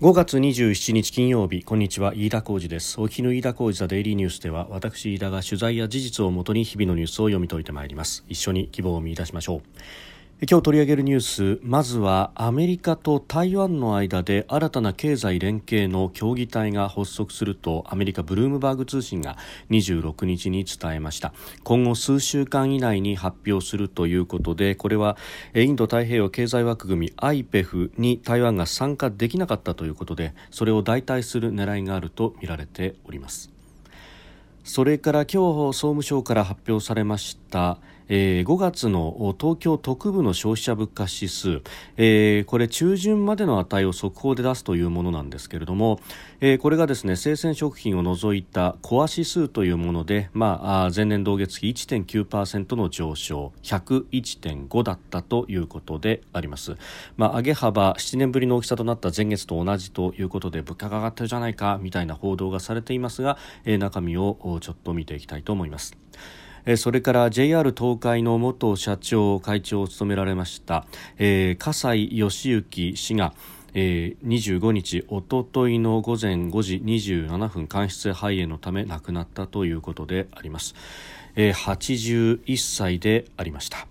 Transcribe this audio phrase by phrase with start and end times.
[0.00, 2.14] 5月27日金曜日こんにちは。
[2.14, 3.00] 飯田浩二です。
[3.00, 8.24] お日の飯田浩二ザデイリーニュースでは私飯田が取材や事実をもとに日々のニュースを読み解いてまいります。
[8.28, 9.62] 一緒に希望を見出しましょう。
[10.46, 19.36] 今日取り上げるニュースまずはアメリカと台湾の間で新たな経済連携の協議体が発足するとアメリカブルームバーグ通信が
[19.70, 21.32] 26日に伝えました。
[21.64, 25.16] 今後数週間以内に発表するということでこれは
[25.56, 33.50] インド太平洋経済枠組み IPEF に台湾が参加できなかったということでそれを代替する狙いがあるとみられております。
[34.62, 37.78] それから今日総務省から発表されました
[38.08, 41.62] えー、5月の東京特部の消費者物価指数、
[41.96, 46.00] えー、これ中旬までの値を速報で出すというものなんですけれども、
[46.40, 56.76] えー、これがですね生鮮食品を除いたコア指数というもので、まあ、前年同月比1.9%の上昇101.5だったということであります、
[57.16, 65.96] まあ、上げ幅7年ぶりの大きさとなった前月と同じということで物価が上がってるじゃないかみたいな報道がされていますが、えー、中身をちょっと見ていきたいと思います。
[66.76, 73.32] それから JR 東海の元社長会長を務められました、えー、笠井義行氏が
[73.74, 80.74] えー、25日、おとといの午前5時27分、間質肺炎のため亡くなったということであります。
[81.36, 83.86] えー、81歳でありました。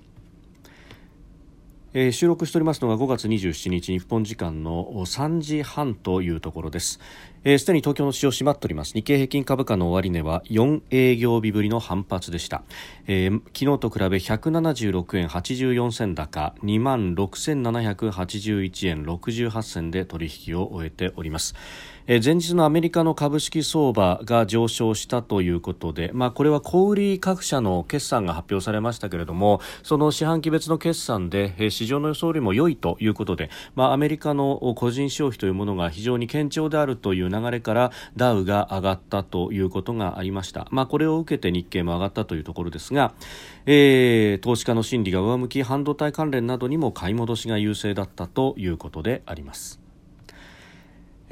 [1.93, 6.99] えー、収録しておりますのが5月27日日本時間の3時半というところです
[7.57, 8.93] すで、に東京の市場閉まっております。
[8.93, 12.63] 日経平均株価の終値は4営業日ぶりの反発でした、
[13.07, 21.55] えー、昨日と比べ176円84銭高2万6781円68銭で取引を終えております。
[22.09, 43.13] え前日のアメリカの株式相場が上昇したということで、まあ、これは小売各社の決算が発表されましたけれどもその四半期別の決算で、え市場の予想よりも良いということで、まあ、アメリカの個人消費というものが非常に堅調であるという流れからダウが上がったということがありました、まあ、これを受けて日経も上がったというところですが、
[43.65, 49.86] えー、投資家の心理が上向き半導体関連などにも買い戻しが優勢だったということであります。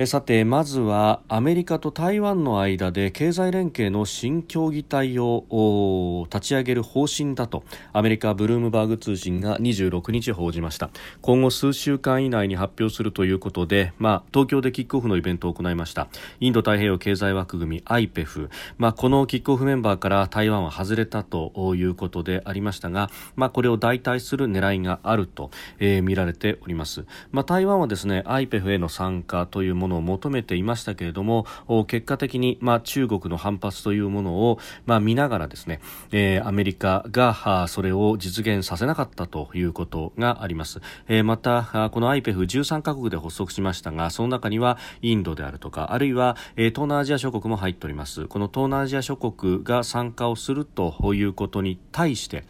[0.03, 7.63] さてまずはアメリカと台湾の間で経済連携の新協議体を立ち上げる方針だと
[7.93, 10.89] アメリカブルームバーグ通信が26日報じました。
[11.21, 16.09] 今後数週間以内に発表するということで、まあ、東京でキックオフのイベントを行いました。
[16.41, 31.45] インド太平洋経済枠組み IPEF、まあ、このキックオフメンバーから台湾は外れたということでありましたが、まあ、これを代替する狙いがあると、えー、見られております、まあ、台湾はですね IPEF への参加というものを求めていましたけれども
[31.87, 35.79] 結果的に、まあ、中国の反発というものを、まあ、見ながらですね、
[36.11, 48.25] えー、アメリカがそれを実現させなかったということがあります、えー、またこの IPEF13 カ国で発足しましたがその中にはインドであるとかあるいは、えー、東南アジア諸国も入っております。
[48.27, 52.43] この東南アジア諸国が参加をするということに対して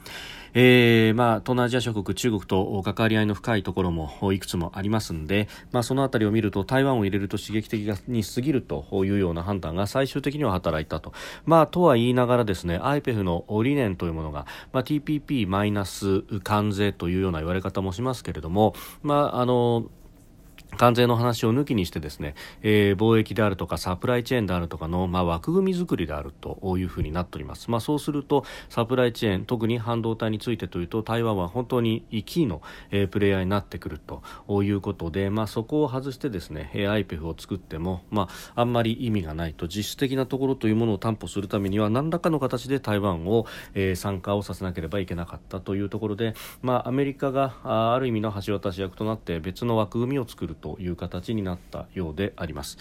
[0.58, 11.12] えー、まあ、東南アジア諸国、中国と関わり合いの深いところもいくつもありますので、まあ、そのあたりを見ると台湾を入れると刺激的に過ぎるというような判断が最終的には働いたと。
[11.44, 19.90] まあ、とは言いながらですね、IPEF の理念というものが、まあ、TPP マイナス関税というような言われ方もしますけれども、まあ、あの、
[20.78, 32.62] 関税の話を抜きにしてですね、えー、貿易であるとかサプライチェーンであるとかの、まあ、枠組み作りであるというふうになっております、まあ、そうするとサプライチェーン特に半導体についてというと台湾は本当にキーの、
[32.92, 34.22] えー、プレイヤーになってくると
[34.64, 39.68] いうことで、まあ、そこを外してですね IPEF を作っても、まあ、あんまり意味がないと。
[39.68, 52.78] 実質的なところというものを担保するためには何らかの形で台湾を、えー、参加をさせなければいけなかったというところで、まあ、アメリカがあある意味の橋渡し役となって別の枠組みを作るという形になったようであります、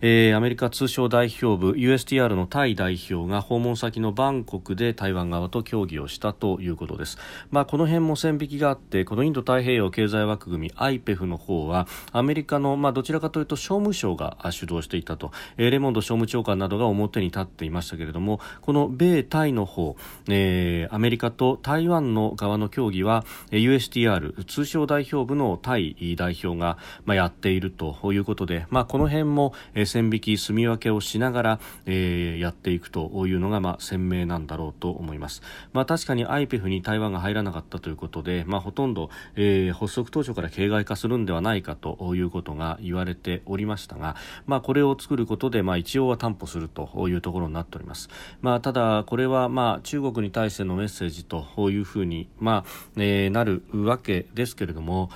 [0.00, 7.18] えー、アメリカ通商代表部 USTR のタイ代表が訪問先のバンコクで台湾側と協議をしたということです、
[7.50, 19.96] まあ、この辺も線引きがあってこのインド太平洋経済枠組み IPEF の方はアメリカの、まあ、どちらかというと商務省が主導していたと、えー、レモンド商務長官などが表に立っていましたけれどもこの米タイの方、
[20.28, 35.42] えー、アメリカと台湾の側の協議は USTR 通商代表部のタイ代表が、まあ、やっているということで、まあ、この辺も、えー、線引き、住み分けをしながら、えー、やっていくというのが、まあ、鮮明なんだろうと思います。
[35.72, 44.14] まあ、確かに IPEF に台湾が入らなかったということで、まあ、ほとんど、えー、発足当初から形骸化するんではないかということが言われておりましたが、
[44.46, 48.08] まあ、これを作ることで、まあ、一応は担保するというところになっております。
[48.42, 52.64] まあ、ただ、これは、まあ、中国に対してのメッセージというふうに、まあ
[52.96, 55.10] えー、なるわけですけれども、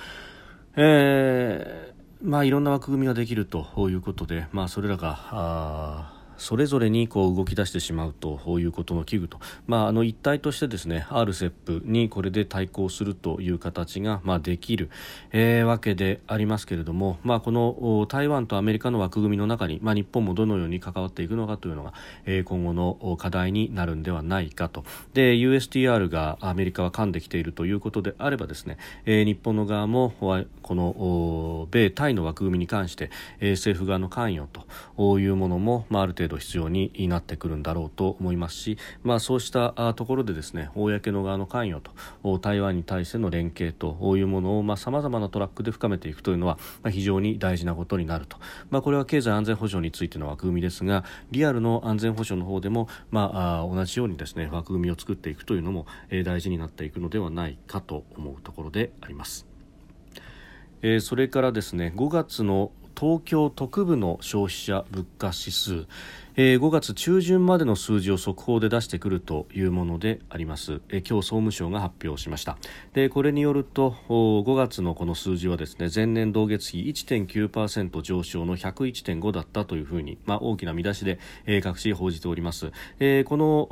[0.75, 1.92] えー
[2.23, 14.89] まあ、いろんな枠組みができるということで、まあ、それらがそれぞれにこう動き出してしまうということの危惧と、まあ、あの一体としてですね RCEP にこれで対抗するという形が、まあ、できる、
[15.31, 21.93] えー、わけでありますけれども、まあ、この台湾とアメリカの枠組みの中に、まあ、日本もどのように関わっていくのかというのが、
[22.25, 24.83] えー、今後の課題になるんではないかと。
[25.13, 34.49] で USTR がアメリカは噛んできているということであればですね、えー、日本の側もこの米対の枠組みに関して、えー、政府側の関与
[34.97, 41.81] というものも、まあ、ある程度度必要になってくるんだろうと思いますし、まあ、そうしたところでですね公の側の関与
[42.23, 48.37] と台湾に対しての連携というものをさまざ、まなトラックで深めていくというのは、まあ、非常に大事なことになると、
[48.69, 59.45] まあ、これは経済安全保障についての枠組みですがリアルの安全保障の方でも、まあ、同じようにですね枠組みを作っていくというのも、えー、大事になっていくのではないかと思うところであります。
[60.81, 65.87] えー、それからですね5月の東京特部の消費者物価指数、
[66.35, 72.57] えー、5月中旬までの数字を速報で出してくるというものであります、えー、今日総務省が発表しました。
[72.93, 83.67] でこれによると5月のこの数字はですね前年同月比1.9%上昇の101.5だったというふうに、まあ、大きな見出しで、えー、各紙報じております、えー、この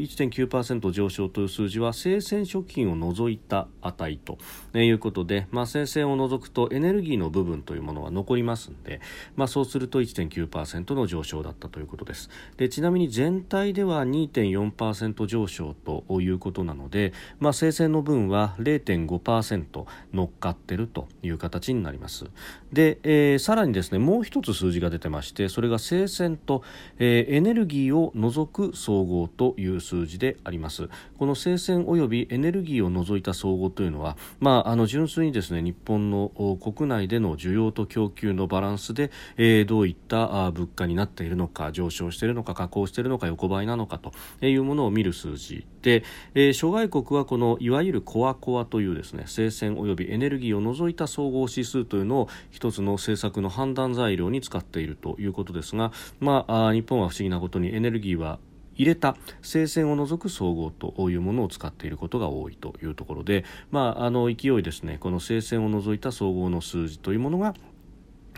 [0.00, 4.38] 1.9%上昇という数字は生鮮食品を除いた値と
[4.78, 9.02] いうことで、まあ、生鮮を除くとエネルギーの部分というものは残りますので、
[9.36, 12.30] まあ、そうすると1.9%の上昇だったということことです。
[12.56, 19.84] でちなみに全体では2.4%上昇ということなので、まあ、生鮮の分は0.5%
[20.14, 22.26] 乗っかっているという形になります。
[22.72, 26.62] で、えー、さらにですねもう一つ数字が出てましてそれが生鮮と、
[26.98, 30.88] えー、エネルギーを除く総合という数字であります。
[31.18, 36.30] この生鮮及びエネルギーを除いた総合というのは、まあ、あの純粋にですね日本の
[36.62, 44.12] 国内での需要と供給のバランスで、えー、どういった物価になっているのか上昇しているのか下降しているのか横ばいなのかと
[44.44, 46.04] いうものを見る数字で、
[46.34, 58.38] えー、諸外国はこのいわゆるコアコアというですね生鮮及びエネルギーを除いた総合指数というのを一つの政策の判断材料に使っているということですが、まあ、日本は不思議なことにエネルギーは
[58.78, 67.54] 入れた生鮮を除く総合というものを使っていることが多いというところで、まあ、あの勢いですねこの生鮮を除いた総合の数字というものが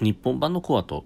[0.00, 1.04] 日本版のコアと、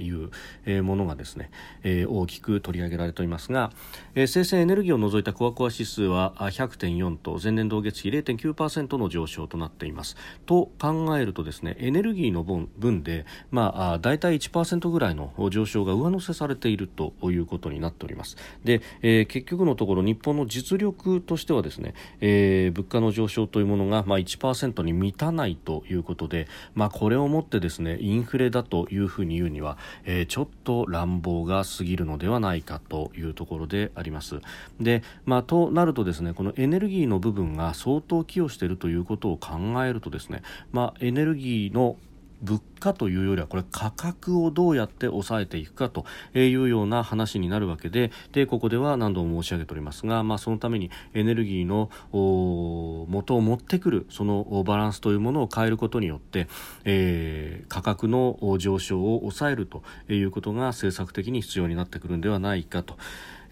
[0.00, 1.50] いう、ものがですね、
[1.84, 3.70] 大きく取り上げられておりますが、
[4.14, 10.16] 生鮮エネルギーを除いたコアコア指数は100.4と前年同月比0.9%の上昇となっています。
[10.46, 18.36] と考えるとですねエネルギーの分で、まあ、大体1%ぐらいの上昇が上乗せされているということになっております。
[18.64, 34.40] で、えー、結局のところ日本の実力としてはですね、えー、物価の上昇というものが、まあ、1%に満たないということで、まあ、これをもってですねインフレだというふうに言うには、えー、ちょっと乱暴が過ぎるのではないかというところであります。
[34.80, 40.42] で、まあ、となるとですねこのエネルギーの部分が相当寄与しているということを考えるとですね、
[40.72, 41.96] まあ、エネルギーの
[42.42, 46.04] 物価というよりはこれ価格をどうやって抑えていくかと
[46.34, 56.48] いうような話になるわけででここでは何度も申し上げておりますが、まあ、そのためにエネルギーの元を持ってくるそのバランスというものを変えることによって、
[56.84, 62.96] えー、価格の上昇を抑えるということが政策的に必要になってくるんではないかと。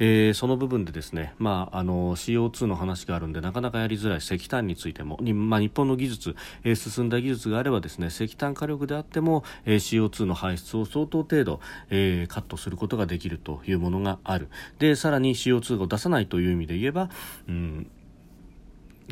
[0.00, 14.48] えー、その部分でですね、まあ、あの CO2 の話があるんでなかなかやりづらい石炭についてもに、まあ、日本の技術、えー、進んだ技術があればですね石炭火力であっても、えー、CO2 の排出を相当程度、えー、カットすることができるというものがある。
[14.78, 17.10] でさらに CO2 を出さないという意味で言えば、
[17.48, 17.90] うん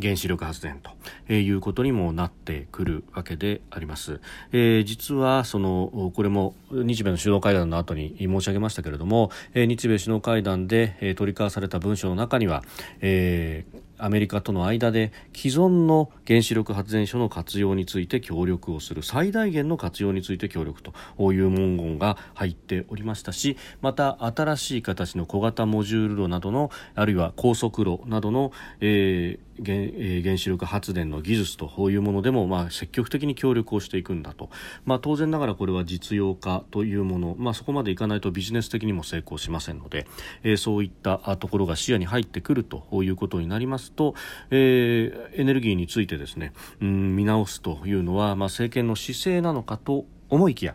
[0.00, 0.90] 原子力発電と
[1.28, 4.20] えいうことにもなってくるわけであります。
[4.52, 12.62] えー、実はそのこれも日米の首脳会談の後に申し上げましたけれども、えー、日米首脳会談で、えー、取り交わされた文書の中には、
[13.00, 20.92] えー、アメリカとの間で既存の原子力発電所の活用について協力をする最大限の活用について協力と
[21.32, 34.50] いう文言が入っておりましたしまた新しい形の小型モジュール炉などのあるいは高速炉などの、えー原え原子力発電の技術というものでも、まあ、積極的に協力をしていくんだと、
[34.84, 40.06] まあ、当然ながらこれは実用化というもの、まあ、そこまでいかないとビジネス的にも成功しませんので、
[40.42, 44.14] えー、そういったところが視野に入ってくるということになりますと、
[44.50, 50.74] えー、エネルギーについてですね、うん、見直すというのは、まあ、政権の姿勢なのかと思いきや、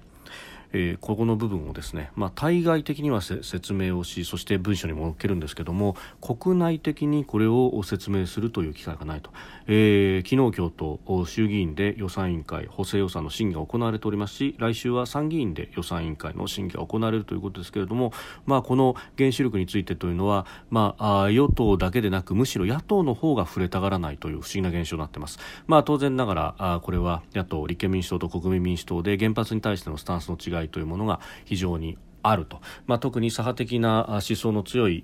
[0.73, 9.31] えー、ここの部分をですね、まあ、対外的には説明をしそして文書にも載っけるんですけども国内的にこれを説明するという機会がないと、
[9.67, 18.11] えー、昨日今日と衆議院で予算委員会補正予算の審議が行われておりますし来週は参議院で予算委員会の審議が行われるということですけれども、
[18.45, 25.39] まあ、この原子力についてというのは、まあ、与党だけでなくむしろ野党の方が触れたがらないという不思議な現象になっています。
[25.67, 35.03] まあ、当然ながらあこれは野党立憲民主党と国民民主党で原発に対してのスタンスの違いというものが非常にあると、まあ、特に左派的な思想の強い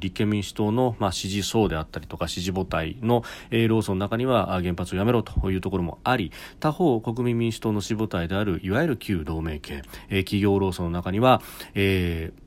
[0.00, 11.42] 立憲民主党の、まあ、支持層であったりとか支持母体の、え、労組の中には原発をやめろというところもあり他方、国民民主党の支持母体であるいわゆる旧同盟系、え、企業労組の中には、
[11.74, 12.43] えー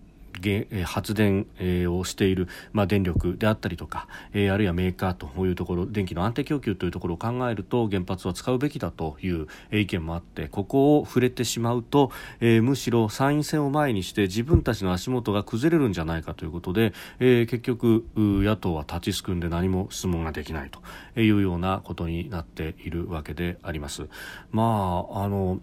[0.86, 1.48] 発電
[1.90, 24.08] をしている、まあ、電力であったりとか、あるいはメーカーというところ電気の安定供給というところを考えると原発は使うべきだという意見もあってここを触れてしまうと、え、むしろ参院選を前にして自分たちの足元が崩れるんじゃないかということで、え、結局野党は立ちすくんで何も質問ができないというようなことになっているわけであります。
[24.52, 25.60] まああの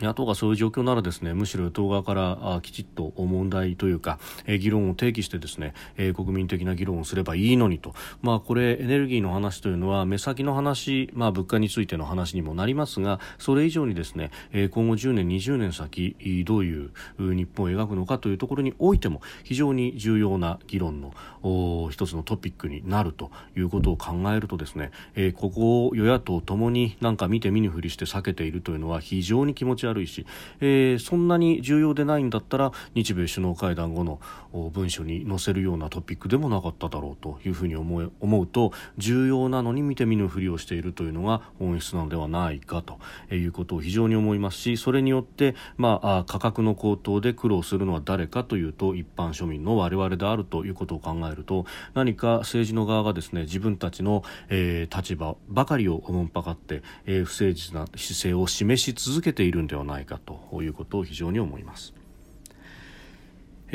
[0.00, 21.12] 野党がそういう状況ならですねむしろ与党側からきちっと問題というか、えー、議論を提起してですね、えー、国民的な議論をすればいいのにと、まあ、これエネルギーの話というのは目先の話、まあ、物価についての話にもなりますがそれ以上にですね、えー、今後10年、20年先どういう日本を描くのかというところにおいても非常に重要な議論の
[21.90, 30.26] 一つのトピックになるということを考えるとですね、えー、ここを与野党ともになんか見て見ぬふりして避けているというのは非常に気持ち悪いし、
[30.60, 34.20] えー、そんなに重要でないんだったら日米首脳会談後の
[34.72, 42.98] 文書に載せるようなトピックでもなかっただろうというふうに思思うと重要なのに見て見ぬふりをしているというのが本質なのではないかと
[43.34, 61.94] いうことを非常に思いますしそれによって、まあ、価格の高騰で苦労するのは誰かというと一般庶民の我々であるということを考えると何か政治の側がですね自分たちの、えー、立場ばかりをおもんぱかって、えー、不誠実な姿勢を示し続けているんではないかということを非常に思います。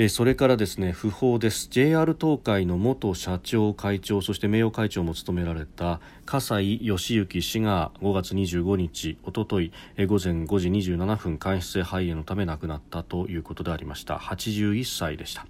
[0.10, 1.70] それからですね訃報です。
[1.72, 14.18] JR 東海の元社長会長そして名誉会長も務められた笠井義行氏が5月25日おととい午前5時27分間質性肺炎のため亡くなったということでありました。
[14.18, 15.48] 81歳でした。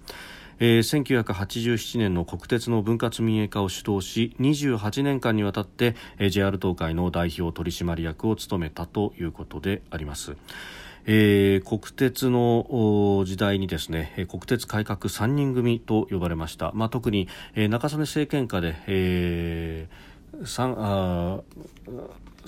[0.60, 10.36] えー、1987年の国鉄の分割民営化を主導し28年間にわたって、えー、JR 東海の代表取締役を務めたということであります。
[11.10, 21.40] えー、国鉄の時代にですね国鉄改革3人組と呼ばれました、まあ、特に、えー、中曽根政権下で、えー、あ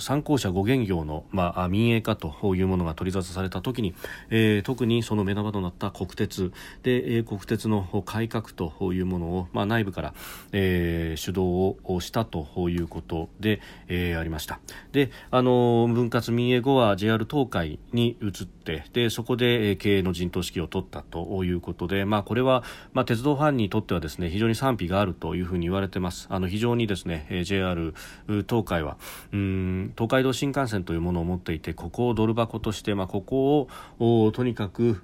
[0.01, 3.95] 参考者5元業の、まあ、民営化というものが取り沙汰された時に、
[4.29, 6.51] えー、特にその目玉となった国鉄。
[6.83, 10.13] で、えー、国鉄の改革というものを、まあ、内部から、
[10.51, 14.59] えー、主導をしたということで、えー、ありました。
[14.91, 26.27] であの分割民営後は JR 東海に移ってでそこで経営の陣頭指揮を取ったということで、まあ、これは、まあ、鉄道ファンにとってはですね非常に賛否があるというふうに言われてます。
[26.29, 27.93] あの非常にですね JR
[28.27, 28.97] 東海は
[29.31, 33.67] うん東海道新幹線というものを持っていてここをドル箱として、まあ、ここ
[33.99, 35.01] をとにかく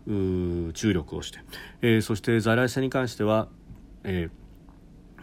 [0.73, 1.39] 注力をして、
[1.81, 3.47] えー、そして在来線に関しては、
[4.03, 4.46] えー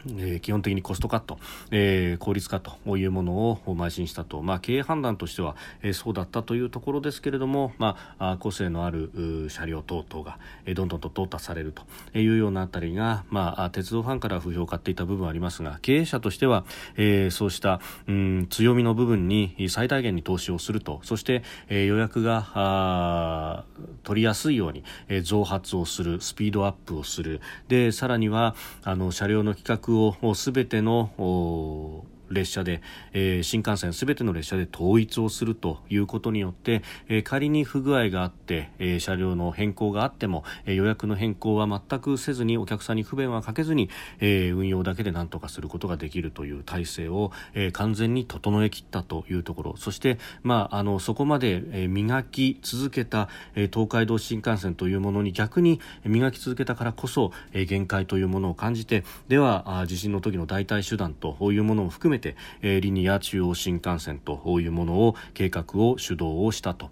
[0.07, 1.39] えー、基本的にコストカット、
[1.71, 11.83] えー、効率化というものを邁進したと、まあ、経営判断としては、えー、そうだったというところですけれども、まあ、個性のある車両等々が、えー、どんどんと淘汰されると
[12.19, 16.65] いうようなあたりが、まあ、鉄道ファンから不評を買っていた部分はありますが経営者としては、
[16.97, 23.65] えー、そうした、うん、強みの部分に最大限に投資をするとそして、えー、予約があ
[24.03, 27.41] 取りやすいように、えー、増発をするスピードアップをする。
[27.69, 43.91] でさらにはあの車両の規格をすべての列車で、えー、新幹線すべての列車で統一をするということによって、えー、仮に不具合があって、えー、車両の変更があっても、え予約の変更は全くせずにお客さんに不便はかけずに、
[44.21, 49.77] え運用だけで何とかすることができるという体制を、え完全に整えきったというところ。
[49.77, 66.91] そして、まあ、あのそこまで、え磨き続けた、え東海道新幹線というものに逆に磨き続けたからこそ、え限界というものを感じてでは地震の時の代替手段というものを含めてて、えー、リニア中央新幹線というものを計画を主導をしたと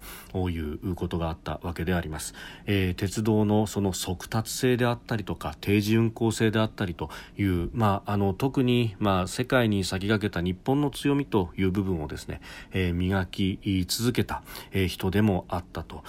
[0.49, 2.33] いうことがあったわけであります、
[2.65, 16.03] えー、鉄道のその速達性であったりとか定時運行性であったりという、まあ、あの特に、まあ、世界に先駆けた日本の強みという部分をですね、えー、磨き続けた、え、人でもあったと。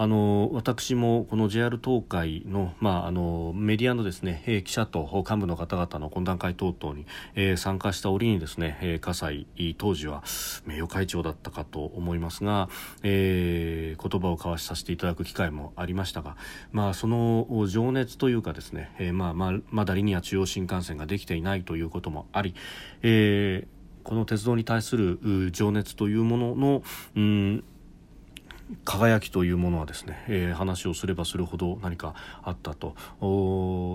[0.00, 10.22] あの私もこの JR 東海の,、まあ、あのメディアのですね、記者と幹部の方々の懇談会等々に、えー、参加した折にですね、えー、葛西当時は
[10.64, 12.68] 名誉会長だったかと思いますが、
[13.02, 16.36] えー、言葉を交わしさせていただく機会もありましたが、
[16.70, 22.54] まあ、その情熱というかですね、えー、まあまあ、まだリニア中央新幹線ができていないということもあり、
[23.02, 26.82] えーこの鉄道に対する情熱というものの、
[27.14, 27.64] うん
[28.84, 32.94] 輝きというものはですね、えー、話をすればするほど何かあったと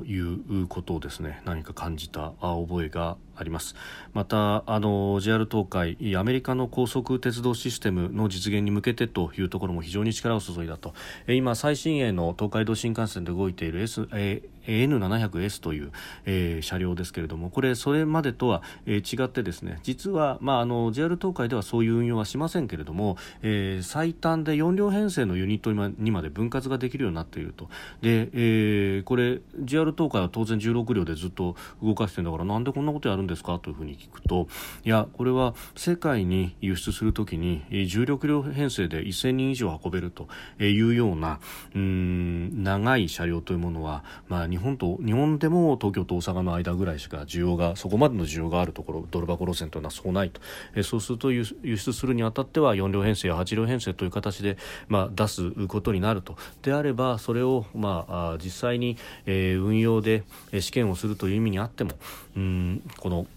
[0.05, 3.75] いうことをですね何か感じた覚えがあります。
[4.13, 10.93] またあの JR 東海アメリカの高速鉄道システムの実現に向けてというところも非常に力を注いだと。
[11.27, 15.91] 今最新鋭の東海道新幹線で動いている S、え、N700S という、
[16.25, 27.69] えー、車両ですけれどもこれそれまでとは、えー、違ってですね実は、まあ、あの JR 東海ではそういう運用はしませんけれども、えー、最短で4両編成のユニットにまで分割ができるようになっていると。
[28.01, 33.59] で、えー、これ JR 東海は当然16両でずっと動かしてるんだからなんでこんなことやるんですか？
[33.59, 34.47] というふうに聞くと
[34.85, 40.27] いやこれは世界に輸出するときに重力量編成で1000人以上運べると
[40.63, 41.39] いうような
[41.75, 50.41] うん長い車両というものは、まあ、日本と日本でも東京と大阪の間ぐらいしか需要がそこまでの需要があるところドル箱路線というのはそうないと、
[50.75, 56.35] えそうすると輸出するにあたっては4両編成や8両編成という形で、まあ、出すことになると。
[56.61, 60.23] であればそれを、まあ、実際に、えー、運用で
[60.59, 61.91] 試験をするという意味にあっても
[62.35, 63.27] うんこの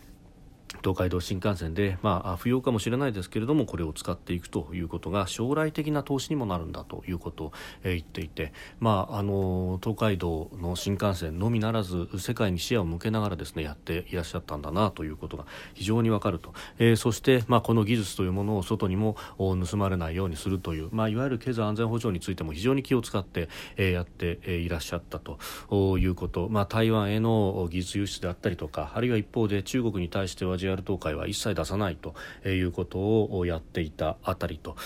[0.86, 7.52] 東海道新幹線で、まあ、不要かもしれないですけれどもこれを使っていくということが将来的な投資にもなるんだということを、
[7.82, 32.14] え、言っていて、まあ、あの東海道の新幹線のみならず世界に視野を向けながらですねやっていらっしゃったんだなということが非常にわかると、えー、そして、まあ、この技術というものを外にも盗まれないようにするという、まあ、いわゆる経済安全保障についても非常に気を使って、えー、やっていらっしゃったということ、まあ、台湾への技術輸出であったりとかあるいは一方で中国に対しては JR JR 東海は一切出さないと
[32.48, 34.76] いうことをやっていたあたりと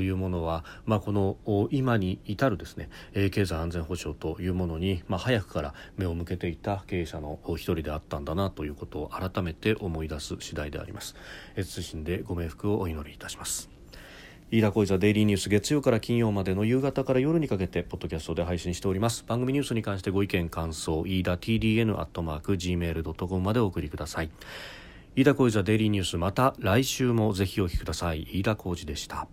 [0.00, 1.36] いうものは、まあ、この
[1.70, 2.88] 今に至るですね
[3.30, 11.14] 経済安全保障というものに、まあ、早くから目を向けていた経営者の一人であったんだなということを改めて思い出す次第であります。
[11.56, 13.70] 謹んでご冥福をお祈りいたします。
[14.52, 24.30] 飯田小泉デイリーニュース月曜から金曜までの夕方から夜にかけてポッドキャストで配信しております番組ニュースに関してご意見感想飯田 TDN アットマーク Gmail.com までお送りください
[25.20, 28.26] 飯田浩司ザデイリーニュースまた来週もぜひお聞きください。
[28.32, 29.28] 飯田浩司でした。